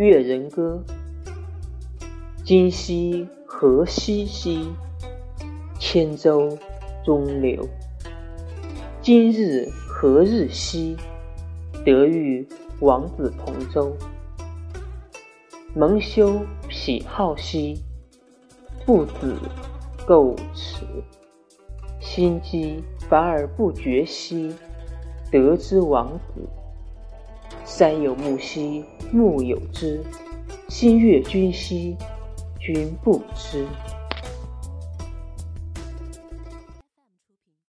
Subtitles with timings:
[0.00, 0.82] 越人歌。
[2.42, 4.70] 今夕何夕兮，
[5.78, 6.56] 千舟
[7.04, 7.68] 中流。
[9.02, 10.96] 今日何日兮，
[11.84, 12.48] 得遇
[12.80, 13.94] 王子同舟。
[15.74, 17.82] 蒙羞癖好兮，
[18.86, 19.36] 父子
[20.06, 20.86] 构齿。
[22.00, 24.54] 心机反而不觉兮，
[25.30, 26.48] 得之王子。
[27.64, 30.02] 山有木兮木有枝，
[30.68, 31.96] 心悦君兮
[32.58, 33.66] 君不知。